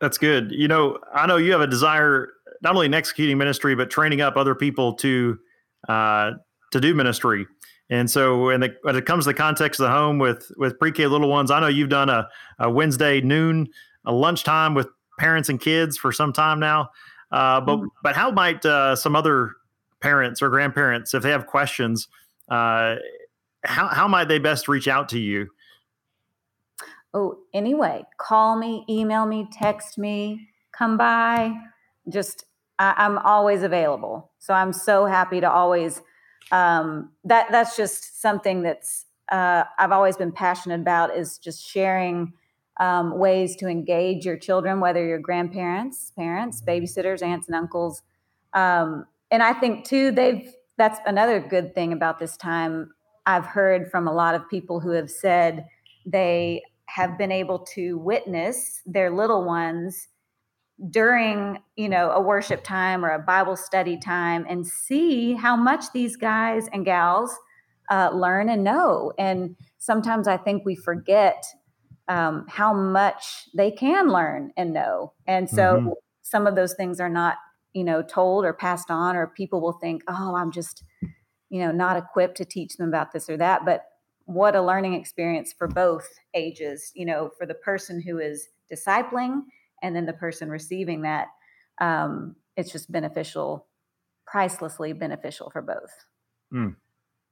That's 0.00 0.18
good. 0.18 0.50
You 0.50 0.66
know, 0.66 0.98
I 1.14 1.26
know 1.26 1.36
you 1.36 1.52
have 1.52 1.60
a 1.60 1.66
desire 1.66 2.30
not 2.62 2.74
only 2.74 2.86
in 2.86 2.94
executing 2.94 3.38
ministry, 3.38 3.74
but 3.74 3.90
training 3.90 4.20
up 4.20 4.36
other 4.36 4.54
people 4.54 4.94
to, 4.94 5.38
uh, 5.88 6.32
to 6.72 6.80
do 6.80 6.94
ministry. 6.94 7.46
And 7.90 8.08
so, 8.08 8.44
when, 8.44 8.60
the, 8.60 8.76
when 8.82 8.94
it 8.94 9.04
comes 9.04 9.24
to 9.24 9.30
the 9.30 9.34
context 9.34 9.80
of 9.80 9.84
the 9.84 9.90
home 9.90 10.18
with 10.18 10.50
with 10.56 10.78
pre-K 10.78 11.06
little 11.08 11.28
ones, 11.28 11.50
I 11.50 11.60
know 11.60 11.66
you've 11.66 11.88
done 11.88 12.08
a, 12.08 12.28
a 12.58 12.70
Wednesday 12.70 13.20
noon, 13.20 13.68
a 14.04 14.12
lunchtime 14.12 14.74
with 14.74 14.88
parents 15.18 15.48
and 15.48 15.60
kids 15.60 15.98
for 15.98 16.12
some 16.12 16.32
time 16.32 16.60
now. 16.60 16.90
Uh, 17.32 17.60
but 17.60 17.76
mm-hmm. 17.76 17.86
but 18.02 18.16
how 18.16 18.30
might 18.30 18.64
uh, 18.64 18.96
some 18.96 19.14
other 19.16 19.52
parents 20.00 20.40
or 20.40 20.48
grandparents, 20.48 21.14
if 21.14 21.22
they 21.22 21.30
have 21.30 21.46
questions, 21.46 22.08
uh, 22.48 22.96
how 23.64 23.88
how 23.88 24.08
might 24.08 24.28
they 24.28 24.38
best 24.38 24.68
reach 24.68 24.88
out 24.88 25.08
to 25.10 25.18
you? 25.18 25.48
Oh, 27.12 27.38
anyway, 27.52 28.04
call 28.18 28.56
me, 28.56 28.84
email 28.88 29.26
me, 29.26 29.48
text 29.52 29.98
me, 29.98 30.48
come 30.72 30.96
by. 30.96 31.56
Just 32.08 32.44
I, 32.78 32.94
I'm 32.96 33.18
always 33.18 33.62
available. 33.62 34.30
So 34.38 34.54
I'm 34.54 34.72
so 34.72 35.06
happy 35.06 35.40
to 35.40 35.50
always 35.50 36.02
um, 36.52 37.10
that 37.24 37.50
that's 37.50 37.76
just 37.76 38.20
something 38.20 38.62
that's 38.62 39.06
uh, 39.30 39.64
I've 39.78 39.92
always 39.92 40.16
been 40.16 40.32
passionate 40.32 40.80
about 40.80 41.16
is 41.16 41.38
just 41.38 41.64
sharing 41.64 42.32
um, 42.80 43.18
ways 43.18 43.54
to 43.56 43.68
engage 43.68 44.24
your 44.24 44.36
children, 44.36 44.80
whether 44.80 45.04
you're 45.04 45.18
grandparents, 45.18 46.12
parents, 46.16 46.62
babysitters, 46.66 47.22
aunts 47.22 47.46
and 47.46 47.54
uncles. 47.54 48.02
Um, 48.54 49.06
and 49.30 49.42
I 49.42 49.52
think 49.52 49.84
too, 49.84 50.10
they've 50.10 50.52
that's 50.76 50.98
another 51.06 51.40
good 51.40 51.74
thing 51.74 51.92
about 51.92 52.18
this 52.18 52.36
time. 52.38 52.90
I've 53.26 53.44
heard 53.44 53.90
from 53.90 54.08
a 54.08 54.12
lot 54.12 54.34
of 54.34 54.48
people 54.48 54.80
who 54.80 54.92
have 54.92 55.10
said 55.10 55.66
they 56.06 56.62
have 56.86 57.18
been 57.18 57.30
able 57.30 57.58
to 57.58 57.98
witness 57.98 58.80
their 58.86 59.10
little 59.10 59.44
ones 59.44 60.08
during 60.88 61.58
you 61.76 61.88
know 61.88 62.10
a 62.12 62.20
worship 62.20 62.64
time 62.64 63.04
or 63.04 63.10
a 63.10 63.18
bible 63.18 63.56
study 63.56 63.98
time 63.98 64.46
and 64.48 64.66
see 64.66 65.34
how 65.34 65.54
much 65.54 65.84
these 65.92 66.16
guys 66.16 66.68
and 66.72 66.86
gals 66.86 67.36
uh, 67.90 68.08
learn 68.14 68.48
and 68.48 68.64
know. 68.64 69.12
And 69.18 69.56
sometimes 69.78 70.28
i 70.28 70.36
think 70.36 70.64
we 70.64 70.76
forget 70.76 71.44
um, 72.08 72.46
how 72.48 72.72
much 72.72 73.48
they 73.54 73.70
can 73.70 74.08
learn 74.08 74.52
and 74.56 74.72
know. 74.72 75.12
And 75.28 75.48
so 75.48 75.76
mm-hmm. 75.76 75.88
some 76.22 76.46
of 76.46 76.56
those 76.56 76.74
things 76.74 76.98
are 76.98 77.08
not 77.08 77.36
you 77.72 77.84
know 77.84 78.02
told 78.02 78.44
or 78.44 78.52
passed 78.52 78.90
on 78.90 79.16
or 79.16 79.28
people 79.28 79.60
will 79.60 79.78
think 79.80 80.02
oh 80.08 80.34
i'm 80.34 80.50
just 80.50 80.82
you 81.50 81.60
know 81.60 81.70
not 81.70 81.96
equipped 81.96 82.36
to 82.38 82.44
teach 82.44 82.76
them 82.76 82.88
about 82.88 83.12
this 83.12 83.28
or 83.28 83.36
that. 83.36 83.64
But 83.64 83.84
what 84.24 84.56
a 84.56 84.62
learning 84.62 84.94
experience 84.94 85.52
for 85.52 85.66
both 85.68 86.08
ages 86.34 86.92
you 86.94 87.04
know 87.04 87.30
for 87.36 87.46
the 87.46 87.54
person 87.54 88.00
who 88.00 88.18
is 88.18 88.48
discipling 88.72 89.42
and 89.82 89.94
then 89.94 90.06
the 90.06 90.12
person 90.12 90.48
receiving 90.48 91.02
that 91.02 91.28
um, 91.80 92.36
it's 92.56 92.72
just 92.72 92.90
beneficial 92.90 93.66
pricelessly 94.26 94.92
beneficial 94.92 95.50
for 95.50 95.62
both 95.62 95.90
mm. 96.52 96.74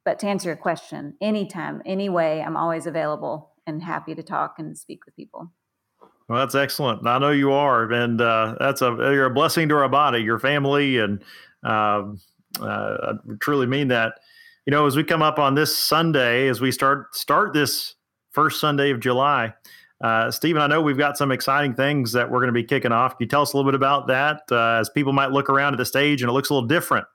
but 0.04 0.18
to 0.18 0.26
answer 0.26 0.48
your 0.48 0.56
question 0.56 1.14
anytime 1.20 1.82
any 1.86 2.08
way 2.08 2.42
i'm 2.42 2.56
always 2.56 2.86
available 2.86 3.52
and 3.66 3.82
happy 3.82 4.14
to 4.14 4.22
talk 4.22 4.54
and 4.58 4.76
speak 4.76 5.04
with 5.06 5.14
people 5.14 5.52
well, 6.28 6.40
that's 6.40 6.54
excellent. 6.54 7.06
I 7.06 7.18
know 7.18 7.30
you 7.30 7.52
are, 7.52 7.90
and 7.90 8.20
uh, 8.20 8.56
that's 8.60 8.82
a 8.82 8.94
you're 8.98 9.24
a 9.24 9.30
blessing 9.30 9.70
to 9.70 9.76
our 9.76 9.88
body, 9.88 10.20
your 10.20 10.38
family, 10.38 10.98
and 10.98 11.22
um, 11.62 12.20
uh, 12.60 12.96
I 13.02 13.12
truly 13.40 13.66
mean 13.66 13.88
that. 13.88 14.12
You 14.66 14.70
know, 14.72 14.86
as 14.86 14.94
we 14.94 15.04
come 15.04 15.22
up 15.22 15.38
on 15.38 15.54
this 15.54 15.76
Sunday, 15.76 16.48
as 16.48 16.60
we 16.60 16.70
start 16.70 17.14
start 17.14 17.54
this 17.54 17.94
first 18.30 18.60
Sunday 18.60 18.90
of 18.90 19.00
July, 19.00 19.54
uh, 20.00 20.30
Stephen, 20.30 20.62
I 20.62 20.66
know 20.66 20.80
we've 20.80 20.98
got 20.98 21.16
some 21.16 21.32
exciting 21.32 21.74
things 21.74 22.12
that 22.12 22.30
we're 22.30 22.38
going 22.38 22.48
to 22.48 22.52
be 22.52 22.64
kicking 22.64 22.92
off. 22.92 23.18
Can 23.18 23.24
you 23.24 23.28
tell 23.28 23.42
us 23.42 23.52
a 23.52 23.56
little 23.56 23.70
bit 23.70 23.74
about 23.76 24.06
that 24.06 24.42
uh, 24.50 24.78
as 24.80 24.88
people 24.88 25.12
might 25.12 25.32
look 25.32 25.50
around 25.50 25.74
at 25.74 25.78
the 25.78 25.84
stage 25.84 26.22
and 26.22 26.28
it 26.30 26.32
looks 26.32 26.50
a 26.50 26.54
little 26.54 26.68
different? 26.68 27.06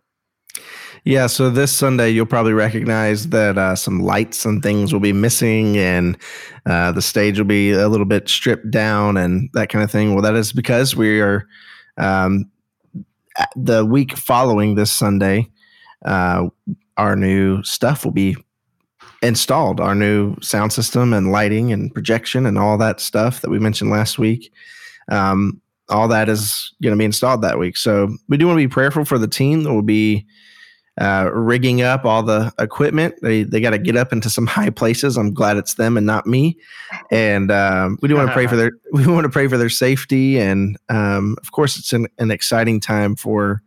Yeah, 1.05 1.27
so 1.27 1.49
this 1.49 1.71
Sunday 1.71 2.11
you'll 2.11 2.25
probably 2.25 2.53
recognize 2.53 3.29
that 3.29 3.57
uh, 3.57 3.75
some 3.75 3.99
lights 3.99 4.45
and 4.45 4.63
things 4.63 4.93
will 4.93 5.01
be 5.01 5.11
missing, 5.11 5.77
and 5.77 6.17
uh, 6.65 6.93
the 6.93 7.01
stage 7.01 7.37
will 7.37 7.45
be 7.45 7.71
a 7.71 7.89
little 7.89 8.05
bit 8.05 8.29
stripped 8.29 8.71
down 8.71 9.17
and 9.17 9.49
that 9.53 9.69
kind 9.69 9.83
of 9.83 9.91
thing. 9.91 10.13
Well, 10.13 10.23
that 10.23 10.35
is 10.35 10.53
because 10.53 10.95
we 10.95 11.19
are 11.19 11.45
um, 11.97 12.49
the 13.55 13.85
week 13.85 14.17
following 14.17 14.75
this 14.75 14.91
Sunday. 14.91 15.49
Uh, 16.05 16.47
our 16.95 17.15
new 17.15 17.63
stuff 17.63 18.05
will 18.05 18.11
be 18.11 18.37
installed. 19.23 19.79
Our 19.79 19.95
new 19.95 20.35
sound 20.41 20.73
system 20.73 21.13
and 21.13 21.31
lighting 21.31 21.71
and 21.71 21.93
projection 21.93 22.45
and 22.45 22.59
all 22.59 22.77
that 22.77 22.99
stuff 22.99 23.41
that 23.41 23.49
we 23.49 23.57
mentioned 23.57 23.89
last 23.89 24.19
week. 24.19 24.51
Um, 25.09 25.61
all 25.89 26.07
that 26.09 26.29
is 26.29 26.73
going 26.81 26.93
to 26.93 26.97
be 26.97 27.05
installed 27.05 27.41
that 27.41 27.59
week. 27.59 27.77
So 27.77 28.15
we 28.29 28.37
do 28.37 28.47
want 28.47 28.57
to 28.59 28.67
be 28.67 28.71
prayerful 28.71 29.05
for 29.05 29.17
the 29.17 29.27
team 29.27 29.63
that 29.63 29.73
will 29.73 29.81
be 29.81 30.25
uh, 30.99 31.29
rigging 31.33 31.81
up 31.81 32.05
all 32.05 32.21
the 32.21 32.53
equipment. 32.59 33.15
They 33.21 33.43
they 33.43 33.59
got 33.59 33.71
to 33.71 33.79
get 33.79 33.97
up 33.97 34.13
into 34.13 34.29
some 34.29 34.45
high 34.45 34.69
places. 34.69 35.17
I'm 35.17 35.33
glad 35.33 35.57
it's 35.57 35.73
them 35.73 35.97
and 35.97 36.05
not 36.05 36.27
me. 36.27 36.57
And 37.11 37.51
um, 37.51 37.97
we 38.01 38.07
do 38.07 38.15
want 38.15 38.27
to 38.27 38.33
pray 38.33 38.47
for 38.47 38.55
their 38.55 38.73
we 38.91 39.07
want 39.07 39.23
to 39.23 39.29
pray 39.29 39.47
for 39.47 39.57
their 39.57 39.69
safety. 39.69 40.37
And 40.37 40.77
um, 40.89 41.35
of 41.41 41.51
course, 41.51 41.77
it's 41.77 41.93
an, 41.93 42.07
an 42.19 42.29
exciting 42.29 42.79
time 42.79 43.15
for 43.15 43.63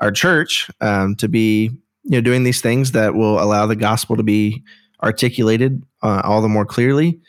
our 0.00 0.10
church 0.10 0.68
um, 0.80 1.14
to 1.16 1.28
be 1.28 1.70
you 2.02 2.10
know 2.10 2.20
doing 2.20 2.42
these 2.42 2.60
things 2.60 2.92
that 2.92 3.14
will 3.14 3.40
allow 3.40 3.66
the 3.66 3.76
gospel 3.76 4.16
to 4.16 4.22
be 4.22 4.62
articulated 5.02 5.82
uh, 6.02 6.22
all 6.24 6.42
the 6.42 6.48
more 6.48 6.66
clearly 6.66 7.20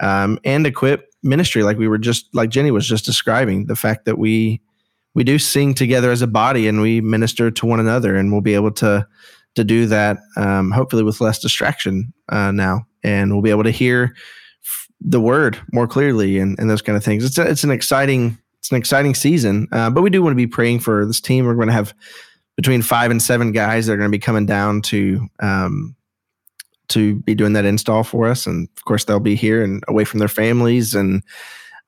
um, 0.00 0.38
and 0.44 0.66
equip 0.66 1.08
ministry 1.22 1.62
like 1.62 1.78
we 1.78 1.88
were 1.88 1.98
just 1.98 2.26
like 2.34 2.50
Jenny 2.50 2.70
was 2.70 2.86
just 2.86 3.04
describing 3.04 3.66
the 3.66 3.76
fact 3.76 4.04
that 4.04 4.18
we 4.18 4.60
we 5.14 5.24
do 5.24 5.38
sing 5.38 5.74
together 5.74 6.10
as 6.10 6.22
a 6.22 6.26
body 6.26 6.66
and 6.66 6.80
we 6.80 7.00
minister 7.00 7.50
to 7.50 7.66
one 7.66 7.80
another 7.80 8.16
and 8.16 8.32
we'll 8.32 8.40
be 8.40 8.54
able 8.54 8.72
to 8.72 9.06
to 9.54 9.64
do 9.64 9.86
that 9.86 10.18
um, 10.36 10.70
hopefully 10.70 11.02
with 11.02 11.20
less 11.20 11.38
distraction 11.38 12.12
uh, 12.30 12.50
now. 12.50 12.86
And 13.04 13.32
we'll 13.32 13.42
be 13.42 13.50
able 13.50 13.64
to 13.64 13.70
hear 13.70 14.14
f- 14.64 14.88
the 15.00 15.20
word 15.20 15.60
more 15.72 15.86
clearly 15.86 16.38
and, 16.38 16.58
and 16.58 16.70
those 16.70 16.80
kind 16.80 16.96
of 16.96 17.04
things. 17.04 17.24
It's 17.24 17.38
a, 17.38 17.48
it's 17.48 17.64
an 17.64 17.70
exciting 17.70 18.38
it's 18.58 18.70
an 18.70 18.76
exciting 18.76 19.14
season 19.14 19.66
uh, 19.72 19.90
but 19.90 20.02
we 20.02 20.10
do 20.10 20.22
want 20.22 20.32
to 20.32 20.36
be 20.36 20.46
praying 20.46 20.80
for 20.80 21.04
this 21.04 21.20
team. 21.20 21.44
We're 21.44 21.54
going 21.54 21.66
to 21.66 21.74
have 21.74 21.94
between 22.56 22.82
five 22.82 23.10
and 23.10 23.20
seven 23.20 23.52
guys 23.52 23.86
that 23.86 23.94
are 23.94 23.96
going 23.96 24.10
to 24.10 24.16
be 24.16 24.20
coming 24.20 24.46
down 24.46 24.82
to 24.82 25.26
um, 25.40 25.96
to 26.88 27.16
be 27.20 27.34
doing 27.34 27.52
that 27.52 27.64
install 27.64 28.04
for 28.04 28.28
us 28.28 28.46
and 28.46 28.68
of 28.76 28.84
course 28.84 29.04
they'll 29.04 29.20
be 29.20 29.34
here 29.34 29.62
and 29.62 29.82
away 29.88 30.04
from 30.04 30.18
their 30.18 30.28
families 30.28 30.94
and 30.94 31.22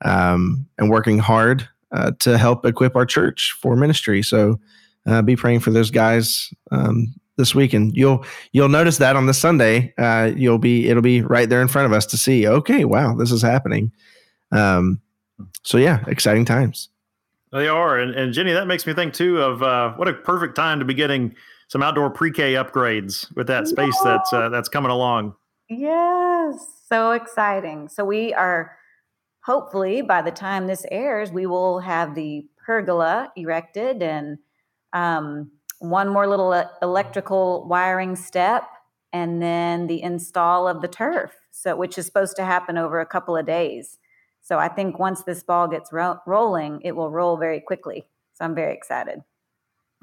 um, 0.05 0.67
and 0.79 0.91
working 0.91 1.19
hard 1.19 1.69
uh, 1.93 2.13
to 2.21 2.37
help 2.39 2.65
equip 2.65 2.97
our 2.97 3.07
church 3.07 3.53
for 3.61 3.77
ministry. 3.77 4.23
So 4.23 4.61
uh, 5.07 5.23
be 5.23 5.37
praying 5.37 5.61
for 5.61 5.71
those 5.71 5.91
guys 5.91 6.53
um, 6.71 7.15
this 7.37 7.55
week, 7.55 7.73
and 7.73 7.95
you'll 7.97 8.25
you'll 8.53 8.69
notice 8.69 8.99
that 8.99 9.17
on 9.17 9.27
the 9.27 9.35
Sunday, 9.35 9.95
uh, 9.99 10.33
you'll 10.37 10.59
be 10.59 10.89
it'll 10.89 11.03
be 11.03 11.23
right 11.23 11.49
there 11.49 11.63
in 11.63 11.69
front 11.69 11.87
of 11.87 11.93
us 11.93 12.07
to 12.07 12.17
see. 12.17 12.47
Okay, 12.47 12.85
wow, 12.85 13.15
this 13.15 13.33
is 13.33 13.43
happening. 13.43 13.93
Um, 14.53 15.01
so 15.63 15.79
yeah, 15.79 16.05
exciting 16.07 16.45
times. 16.45 16.89
They 17.53 17.69
are, 17.69 17.99
and, 17.99 18.13
and 18.17 18.33
Jenny, 18.33 18.53
that 18.53 18.67
makes 18.67 18.85
me 18.85 18.95
think 18.95 19.15
too 19.15 19.41
of 19.41 19.63
uh, 19.63 19.93
what 19.93 20.09
a 20.09 20.13
perfect 20.13 20.57
time 20.57 20.81
to 20.81 20.85
be 20.85 20.95
getting 20.95 21.37
some 21.75 21.83
outdoor 21.83 22.09
pre-K 22.09 22.53
upgrades 22.55 23.35
with 23.35 23.49
that 23.49 23.67
space 23.67 23.97
yeah. 24.05 24.13
that's 24.13 24.33
uh, 24.33 24.49
that's 24.49 24.69
coming 24.69 24.93
along. 24.93 25.35
Yes, 25.69 26.65
so 26.89 27.11
exciting. 27.11 27.89
So 27.89 28.05
we 28.05 28.33
are 28.33 28.77
hopefully 29.41 30.01
by 30.01 30.23
the 30.23 30.31
time 30.31 30.69
this 30.69 30.87
airs, 30.93 31.33
we 31.33 31.47
will 31.47 31.81
have 31.81 32.15
the 32.15 32.47
pergola 32.65 33.33
erected 33.35 34.05
and 34.05 34.39
um, 34.93 35.51
one 35.81 36.09
more 36.09 36.29
little 36.29 36.53
electrical 36.81 37.67
wiring 37.67 38.15
step, 38.15 38.63
and 39.13 39.43
then 39.43 39.89
the 39.89 40.01
install 40.01 40.69
of 40.69 40.81
the 40.81 40.87
turf. 40.87 41.33
So, 41.51 41.75
which 41.75 41.99
is 41.99 42.07
supposed 42.07 42.37
to 42.37 42.45
happen 42.45 42.79
over 42.79 43.01
a 43.01 43.07
couple 43.07 43.37
of 43.37 43.47
days. 43.47 43.99
So, 44.43 44.61
I 44.61 44.69
think 44.69 45.01
once 45.01 45.25
this 45.25 45.43
ball 45.43 45.67
gets 45.67 45.93
ro- 45.93 46.21
rolling, 46.25 46.83
it 46.83 46.95
will 46.95 47.11
roll 47.11 47.37
very 47.37 47.59
quickly. 47.59 48.05
So, 48.35 48.45
I'm 48.45 48.55
very 48.55 48.75
excited. 48.75 49.25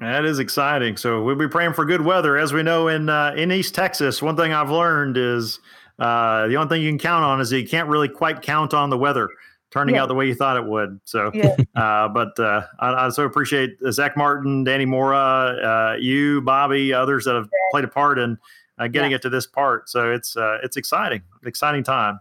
That 0.00 0.24
is 0.24 0.38
exciting. 0.38 0.96
So, 0.96 1.22
we'll 1.22 1.36
be 1.36 1.48
praying 1.48 1.74
for 1.74 1.84
good 1.84 2.02
weather. 2.02 2.36
As 2.36 2.52
we 2.52 2.62
know 2.62 2.88
in 2.88 3.08
uh, 3.08 3.34
in 3.36 3.52
East 3.52 3.74
Texas, 3.74 4.20
one 4.20 4.36
thing 4.36 4.52
I've 4.52 4.70
learned 4.70 5.16
is 5.16 5.60
uh, 5.98 6.48
the 6.48 6.56
only 6.56 6.68
thing 6.68 6.82
you 6.82 6.90
can 6.90 6.98
count 6.98 7.24
on 7.24 7.40
is 7.40 7.50
that 7.50 7.60
you 7.60 7.68
can't 7.68 7.88
really 7.88 8.08
quite 8.08 8.42
count 8.42 8.74
on 8.74 8.90
the 8.90 8.98
weather 8.98 9.28
turning 9.72 9.94
yeah. 9.94 10.02
out 10.02 10.08
the 10.08 10.14
way 10.14 10.26
you 10.26 10.34
thought 10.34 10.56
it 10.56 10.64
would. 10.64 11.00
So, 11.04 11.30
yeah. 11.34 11.56
uh, 11.74 12.08
but 12.08 12.38
uh, 12.38 12.62
I, 12.78 13.06
I, 13.06 13.08
so 13.08 13.24
appreciate 13.24 13.78
Zach 13.90 14.16
Martin, 14.16 14.64
Danny 14.64 14.84
Mora, 14.84 15.16
uh, 15.16 15.96
you, 15.98 16.42
Bobby, 16.42 16.92
others 16.92 17.24
that 17.24 17.34
have 17.34 17.48
played 17.70 17.84
a 17.84 17.88
part 17.88 18.18
in 18.18 18.38
uh, 18.78 18.86
getting 18.86 19.10
yeah. 19.10 19.16
it 19.16 19.22
to 19.22 19.30
this 19.30 19.46
part. 19.46 19.88
So 19.88 20.12
it's 20.12 20.36
uh, 20.36 20.58
it's 20.62 20.76
exciting, 20.76 21.22
exciting 21.44 21.82
time. 21.82 22.20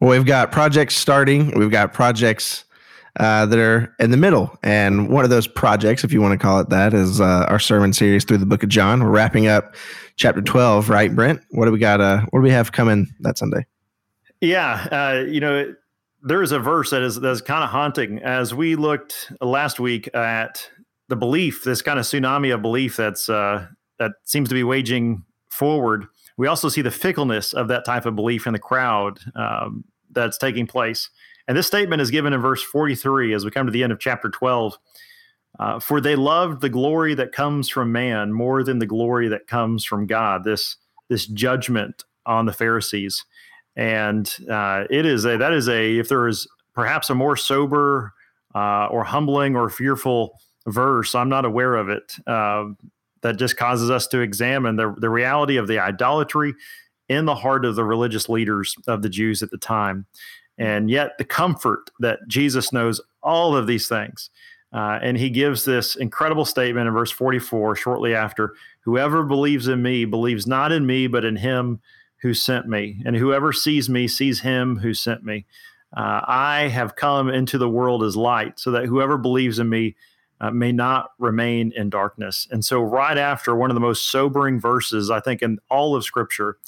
Well, 0.00 0.10
we've 0.10 0.26
got 0.26 0.52
projects 0.52 0.94
starting. 0.94 1.58
We've 1.58 1.70
got 1.70 1.94
projects 1.94 2.65
uh, 3.18 3.46
that 3.46 3.58
are 3.58 3.94
in 3.98 4.10
the 4.10 4.16
middle, 4.16 4.58
and 4.62 5.08
one 5.08 5.24
of 5.24 5.30
those 5.30 5.46
projects, 5.46 6.04
if 6.04 6.12
you 6.12 6.20
want 6.20 6.38
to 6.38 6.44
call 6.44 6.60
it 6.60 6.68
that, 6.70 6.94
is 6.94 7.20
our 7.20 7.58
sermon 7.58 7.92
series 7.92 8.24
through 8.24 8.38
the 8.38 8.46
Book 8.46 8.62
of 8.62 8.68
John. 8.68 9.02
We're 9.02 9.10
wrapping 9.10 9.46
up 9.46 9.74
chapter 10.16 10.42
12, 10.42 10.90
right, 10.90 11.14
Brent? 11.14 11.40
What 11.50 11.66
do 11.66 11.72
we 11.72 11.78
got? 11.78 12.00
Uh, 12.00 12.22
what 12.30 12.40
do 12.40 12.42
we 12.42 12.50
have 12.50 12.72
coming 12.72 13.06
that 13.20 13.38
Sunday? 13.38 13.66
Yeah, 14.40 14.88
uh, 14.90 15.24
you 15.26 15.40
know, 15.40 15.74
there 16.22 16.42
is 16.42 16.52
a 16.52 16.58
verse 16.58 16.90
that 16.90 17.02
is 17.02 17.20
that's 17.20 17.40
kind 17.40 17.62
of 17.62 17.70
haunting. 17.70 18.18
As 18.18 18.52
we 18.52 18.76
looked 18.76 19.32
last 19.40 19.78
week 19.78 20.14
at 20.14 20.68
the 21.08 21.16
belief, 21.16 21.64
this 21.64 21.82
kind 21.82 21.98
of 21.98 22.04
tsunami 22.04 22.52
of 22.52 22.62
belief 22.62 22.96
that's 22.96 23.28
uh, 23.28 23.66
that 23.98 24.12
seems 24.24 24.48
to 24.48 24.54
be 24.54 24.64
waging 24.64 25.24
forward. 25.50 26.06
We 26.36 26.48
also 26.48 26.68
see 26.68 26.82
the 26.82 26.90
fickleness 26.90 27.54
of 27.54 27.68
that 27.68 27.84
type 27.84 28.04
of 28.04 28.14
belief 28.14 28.46
in 28.46 28.52
the 28.52 28.58
crowd 28.58 29.20
um, 29.34 29.84
that's 30.10 30.36
taking 30.36 30.66
place. 30.66 31.08
And 31.48 31.56
this 31.56 31.66
statement 31.66 32.02
is 32.02 32.10
given 32.10 32.32
in 32.32 32.40
verse 32.40 32.62
43 32.62 33.32
as 33.32 33.44
we 33.44 33.50
come 33.50 33.66
to 33.66 33.72
the 33.72 33.82
end 33.82 33.92
of 33.92 34.00
chapter 34.00 34.28
12. 34.28 34.78
Uh, 35.58 35.78
for 35.78 36.00
they 36.00 36.16
loved 36.16 36.60
the 36.60 36.68
glory 36.68 37.14
that 37.14 37.32
comes 37.32 37.68
from 37.68 37.90
man 37.90 38.32
more 38.32 38.62
than 38.62 38.78
the 38.78 38.86
glory 38.86 39.28
that 39.28 39.46
comes 39.46 39.84
from 39.84 40.06
God. 40.06 40.44
This 40.44 40.76
this 41.08 41.26
judgment 41.26 42.04
on 42.26 42.46
the 42.46 42.52
Pharisees, 42.52 43.24
and 43.74 44.36
uh, 44.50 44.84
it 44.90 45.06
is 45.06 45.24
a 45.24 45.38
that 45.38 45.52
is 45.52 45.68
a 45.68 45.98
if 45.98 46.08
there 46.08 46.28
is 46.28 46.46
perhaps 46.74 47.08
a 47.08 47.14
more 47.14 47.36
sober 47.36 48.12
uh, 48.54 48.86
or 48.88 49.02
humbling 49.04 49.56
or 49.56 49.70
fearful 49.70 50.38
verse, 50.66 51.14
I'm 51.14 51.30
not 51.30 51.46
aware 51.46 51.76
of 51.76 51.88
it. 51.88 52.16
Uh, 52.26 52.66
that 53.22 53.38
just 53.38 53.56
causes 53.56 53.90
us 53.90 54.06
to 54.08 54.20
examine 54.20 54.76
the 54.76 54.94
the 54.98 55.10
reality 55.10 55.56
of 55.56 55.68
the 55.68 55.78
idolatry 55.78 56.54
in 57.08 57.24
the 57.24 57.34
heart 57.34 57.64
of 57.64 57.76
the 57.76 57.84
religious 57.84 58.28
leaders 58.28 58.74
of 58.86 59.00
the 59.00 59.08
Jews 59.08 59.42
at 59.42 59.50
the 59.50 59.58
time, 59.58 60.06
and 60.58 60.90
yet 60.90 61.18
the 61.18 61.24
comfort 61.24 61.90
that 62.00 62.20
Jesus 62.28 62.72
knows 62.72 63.00
all 63.22 63.56
of 63.56 63.66
these 63.66 63.88
things 63.88 64.30
Uh, 64.72 64.98
and 65.00 65.16
he 65.16 65.30
gives 65.30 65.64
this 65.64 65.96
incredible 65.96 66.44
statement 66.44 66.88
in 66.88 66.92
verse 66.92 67.10
44, 67.10 67.76
shortly 67.76 68.14
after 68.14 68.54
Whoever 68.80 69.24
believes 69.24 69.66
in 69.66 69.82
me 69.82 70.04
believes 70.04 70.46
not 70.46 70.70
in 70.70 70.86
me, 70.86 71.08
but 71.08 71.24
in 71.24 71.36
him 71.36 71.80
who 72.22 72.34
sent 72.34 72.68
me. 72.68 73.02
And 73.04 73.16
whoever 73.16 73.52
sees 73.52 73.88
me 73.88 74.06
sees 74.06 74.40
him 74.40 74.76
who 74.76 74.94
sent 74.94 75.24
me. 75.24 75.46
Uh, 75.96 76.20
I 76.26 76.68
have 76.68 76.94
come 76.94 77.28
into 77.28 77.58
the 77.58 77.68
world 77.68 78.04
as 78.04 78.16
light, 78.16 78.60
so 78.60 78.70
that 78.70 78.86
whoever 78.86 79.18
believes 79.18 79.58
in 79.58 79.68
me 79.68 79.96
uh, 80.40 80.50
may 80.50 80.70
not 80.70 81.12
remain 81.18 81.72
in 81.74 81.90
darkness. 81.90 82.46
And 82.50 82.64
so, 82.64 82.80
right 82.80 83.18
after 83.18 83.56
one 83.56 83.70
of 83.70 83.74
the 83.74 83.80
most 83.80 84.10
sobering 84.10 84.60
verses, 84.60 85.10
I 85.10 85.20
think, 85.20 85.42
in 85.42 85.58
all 85.68 85.96
of 85.96 86.04
Scripture, 86.04 86.58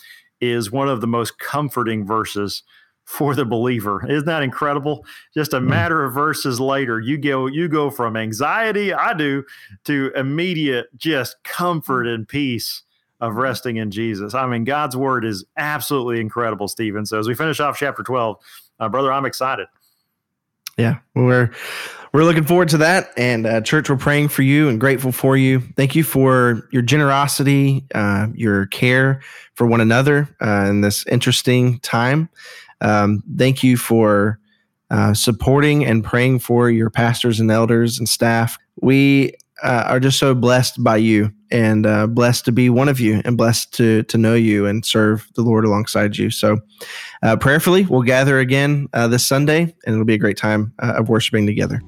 is 0.41 0.73
one 0.73 0.89
of 0.89 1.01
the 1.01 1.07
most 1.07 1.39
comforting 1.39 2.07
verses 2.07 2.63
for 3.09 3.35
the 3.35 3.45
believer. 3.47 4.07
Isn't 4.07 4.27
that 4.27 4.43
incredible? 4.43 5.07
Just 5.33 5.55
a 5.55 5.61
hmm. 5.61 5.69
matter 5.71 6.05
of 6.05 6.13
verses 6.13 6.61
later, 6.61 7.01
you 7.01 7.17
go 7.17 7.47
you 7.47 7.67
go 7.67 7.89
from 7.89 8.19
anxiety, 8.19 8.93
I 8.93 9.15
do, 9.15 9.45
to 9.85 10.13
immediate 10.15 10.89
just 10.99 11.43
comfort 11.43 12.05
hmm. 12.05 12.11
and 12.11 12.29
peace 12.29 12.83
of 13.23 13.33
hmm. 13.33 13.41
resting 13.41 13.77
in 13.79 13.91
Jesus. 13.91 14.35
I 14.35 14.47
mean, 14.47 14.65
God's 14.65 14.95
word 14.95 15.25
is 15.25 15.43
absolutely 15.57 16.21
incredible, 16.21 16.69
Stephen. 16.69 17.07
So 17.07 17.19
as 17.19 17.27
we 17.27 17.35
finish 17.35 17.61
off 17.61 17.79
chapter 17.79 18.03
12, 18.03 18.37
uh, 18.79 18.89
brother, 18.91 19.11
I'm 19.11 19.25
excited. 19.25 19.69
Yeah, 20.77 20.99
we're 21.15 21.51
we're 22.13 22.25
looking 22.25 22.45
forward 22.45 22.69
to 22.69 22.79
that. 22.79 23.11
And 23.17 23.47
uh, 23.47 23.63
church, 23.63 23.89
we're 23.89 23.97
praying 23.97 24.29
for 24.29 24.43
you 24.43 24.69
and 24.69 24.79
grateful 24.79 25.13
for 25.13 25.35
you. 25.35 25.61
Thank 25.77 25.97
you 25.97 26.05
for 26.05 26.69
your 26.73 26.83
generosity, 26.83 27.87
uh, 27.95 28.29
your 28.35 28.67
care 28.67 29.23
for 29.55 29.67
one 29.67 29.81
another 29.81 30.29
uh, 30.43 30.67
in 30.69 30.83
this 30.83 31.07
interesting 31.07 31.81
time. 31.81 32.29
Um, 32.81 33.23
thank 33.37 33.63
you 33.63 33.77
for 33.77 34.39
uh, 34.91 35.15
supporting 35.15 35.85
and 35.85 36.03
praying 36.03 36.39
for 36.39 36.71
your 36.71 36.91
pastors 36.91 37.41
and 37.41 37.51
elders 37.51 37.99
and 37.99 38.09
staff. 38.09 38.59
We 38.81 39.35
uh, 39.63 39.85
are 39.87 40.01
just 40.01 40.19
so 40.19 40.35
blessed 40.35 40.83
by 40.83 40.97
you 40.97 41.33
and 41.51 41.87
uh, 41.87 42.07
blessed 42.07 42.45
to 42.45 42.53
be 42.53 42.71
one 42.71 42.89
of 42.89 43.01
you 43.01 43.21
and 43.25 43.37
blessed 43.37 43.73
to 43.75 44.03
to 44.05 44.19
know 44.19 44.35
you 44.35 44.67
and 44.67 44.85
serve 44.85 45.29
the 45.35 45.43
Lord 45.43 45.65
alongside 45.65 46.17
you. 46.17 46.31
So, 46.31 46.59
uh, 47.23 47.37
prayerfully, 47.37 47.85
we'll 47.87 48.03
gather 48.03 48.39
again 48.39 48.89
uh, 48.93 49.09
this 49.09 49.27
Sunday, 49.27 49.63
and 49.85 49.95
it'll 49.95 50.05
be 50.05 50.15
a 50.15 50.19
great 50.19 50.37
time 50.37 50.73
uh, 50.79 50.95
of 50.97 51.09
worshiping 51.09 51.47
together. 51.47 51.83